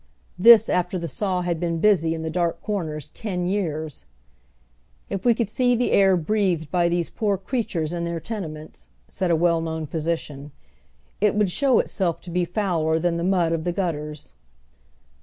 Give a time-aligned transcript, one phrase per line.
[0.39, 4.05] This after the saw had been busy in the dark corners ten yeai e!"
[5.13, 8.87] If we conld see the air breathed by these poor ci eatnres in their tenements,"
[9.07, 10.53] said a well known physician,
[11.21, 14.33] "it would show itself to be fouler than the mud of the gut ters."